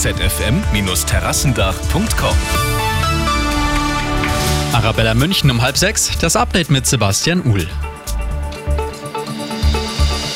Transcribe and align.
zfm-terrassendach.com. 0.00 2.36
Arabella 4.72 5.14
München 5.14 5.50
um 5.50 5.60
halb 5.60 5.76
sechs, 5.76 6.10
das 6.20 6.36
Update 6.36 6.70
mit 6.70 6.86
Sebastian 6.86 7.42
Uhl. 7.42 7.68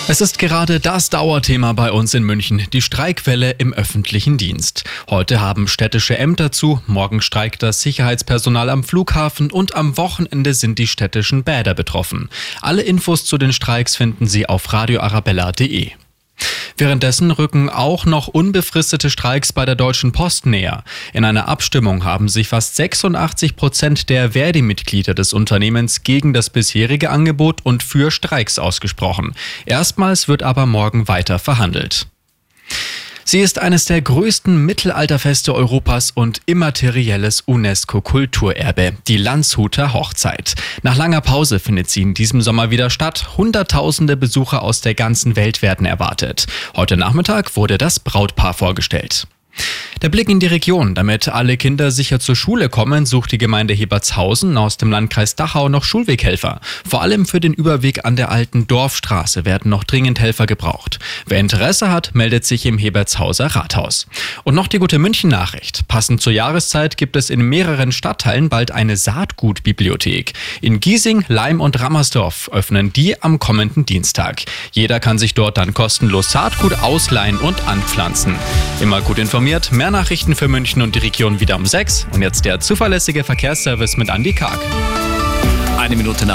Es 0.07 0.21
ist 0.21 0.39
gerade 0.39 0.81
das 0.81 1.09
Dauerthema 1.09 1.73
bei 1.73 1.91
uns 1.91 2.13
in 2.13 2.25
München, 2.25 2.63
die 2.75 2.83
Streikwelle 2.83 3.53
im 3.53 3.73
öffentlichen 3.73 4.37
Dienst. 4.37 4.85
Heute 5.09 5.41
haben 5.41 5.67
städtische 5.67 6.19
Ämter 6.19 6.53
zu, 6.53 6.83
morgen 6.87 7.23
streikt 7.23 7.63
das 7.63 7.81
Sicherheitspersonal 7.81 8.69
am 8.69 8.85
Flughafen 8.85 9.51
und 9.51 9.75
am 9.75 9.97
Wochenende 9.97 10.53
sind 10.53 10.79
die 10.79 10.89
städtischen 10.89 11.43
Bäder 11.43 11.73
betroffen. 11.73 12.29
Alle 12.61 12.83
Infos 12.83 13.25
zu 13.25 13.39
den 13.39 13.55
Streiks 13.55 13.97
finden 13.97 14.27
Sie 14.27 14.47
auf 14.47 14.71
radioarabella.de. 14.75 15.93
Währenddessen 16.77 17.31
rücken 17.31 17.71
auch 17.71 18.05
noch 18.05 18.29
unbefristete 18.29 19.09
Streiks 19.11 19.53
bei 19.53 19.65
der 19.65 19.77
Deutschen 19.77 20.13
Post 20.13 20.47
näher. 20.47 20.83
In 21.13 21.25
einer 21.25 21.47
Abstimmung 21.49 22.05
haben 22.05 22.29
sich 22.29 22.49
fast 22.49 22.75
86 22.77 23.55
Prozent 23.55 24.09
der 24.09 24.33
Verdi-Mitglieder 24.33 25.15
des 25.15 25.33
Unternehmens 25.33 26.03
gegen 26.03 26.33
das 26.33 26.51
bisherige 26.51 27.11
Angebot 27.11 27.65
und 27.65 27.83
für 27.83 28.11
Streiks 28.11 28.59
ausgesprochen. 28.59 29.35
Erstmals 29.67 30.27
wird 30.27 30.43
aber 30.43 30.67
morgen 30.67 31.07
weiter 31.07 31.39
verhandelt. 31.39 32.09
Sie 33.25 33.41
ist 33.41 33.59
eines 33.59 33.87
der 33.87 34.03
größten 34.03 34.65
Mittelalterfeste 34.67 35.55
Europas 35.55 36.11
und 36.11 36.43
immaterielles 36.47 37.41
UNESCO-Kulturerbe, 37.41 38.93
die 39.09 39.17
Landshuter 39.17 39.95
Hochzeit. 39.95 40.55
Nach 40.83 40.97
langer 40.97 41.23
Pause 41.23 41.59
findet 41.59 41.89
sie 41.89 42.03
in 42.03 42.15
diesem 42.15 42.43
Sommer 42.43 42.71
wieder 42.71 42.91
statt. 42.91 43.37
Hunderttausende 43.39 44.17
Besucher 44.17 44.63
aus 44.63 44.83
der 44.83 44.95
ganzen 44.95 45.37
Welt 45.37 45.63
werden 45.63 45.87
erwartet. 45.87 46.47
Heute 46.77 46.97
Nachmittag 46.97 47.57
wurde 47.57 47.79
das 47.79 47.99
Brautpaar 47.99 48.53
vorgestellt. 48.53 49.27
Der 50.05 50.11
Blick 50.11 50.29
in 50.29 50.39
die 50.39 50.47
Region. 50.47 50.95
Damit 50.95 51.29
alle 51.29 51.57
Kinder 51.57 51.91
sicher 51.91 52.21
zur 52.21 52.37
Schule 52.37 52.69
kommen, 52.69 53.07
sucht 53.07 53.33
die 53.33 53.39
Gemeinde 53.39 53.73
Hebertshausen 53.73 54.59
aus 54.59 54.77
dem 54.77 54.91
Landkreis 54.91 55.35
Dachau 55.35 55.71
noch 55.71 55.85
Schulweghelfer. 55.85 56.61
Vor 56.87 57.01
allem 57.01 57.25
für 57.25 57.41
den 57.41 57.55
Überweg 57.55 58.05
an 58.05 58.15
der 58.15 58.31
alten 58.31 58.67
Dorfstraße 58.67 59.47
werden 59.47 59.71
noch 59.71 59.83
dringend 59.83 60.21
Helfer 60.21 60.47
gebraucht. 60.47 60.99
Wer 61.27 61.41
Interesse 61.41 61.91
hat, 61.91 62.15
meldet 62.15 62.45
sich 62.45 62.67
im 62.67 62.77
Hebertshauser 62.77 63.47
Rathaus. 63.47 64.07
Und 64.43 64.55
noch 64.55 64.67
die 64.67 64.79
gute 64.79 64.99
München-Nachricht. 64.99 65.89
Passend 65.89 66.21
zur 66.21 66.35
Jahreszeit 66.35 66.99
gibt 66.99 67.17
es 67.17 67.31
in 67.31 67.41
mehreren 67.41 67.91
Stadtteilen 67.91 68.51
bald 68.51 68.73
eine 68.73 68.99
Saatgutbibliothek. 68.99 70.35
In 70.61 70.81
Giesing, 70.81 71.25
Leim 71.29 71.63
und 71.63 71.81
Rammersdorf 71.81 72.51
öffnen 72.53 72.93
die 72.93 73.23
am 73.23 73.39
kommenden 73.39 73.87
Dienstag. 73.87 74.43
Jeder 74.73 75.01
kann 75.01 75.19
sich 75.19 75.33
dort 75.33 75.57
dann 75.57 75.73
kostenlos 75.73 76.31
Saatgut 76.31 76.75
ausleihen 76.81 77.39
und 77.39 77.67
anpflanzen. 77.67 78.35
Immer 78.83 79.01
gut 79.01 79.19
informiert, 79.19 79.44
mehr 79.45 79.91
Nachrichten 79.91 80.35
für 80.35 80.49
München 80.49 80.81
und 80.81 80.95
die 80.95 81.01
Region 81.01 81.39
wieder 81.39 81.57
um 81.57 81.67
6. 81.67 82.07
Und 82.13 82.23
jetzt 82.23 82.47
der 82.47 82.61
zuverlässige 82.61 83.25
Verkehrsservice 83.25 83.99
mit 83.99 84.09
Andy 84.09 84.33
Karg. 84.33 84.59
Eine 85.77 85.97
Minute 85.97 86.25
nach 86.25 86.33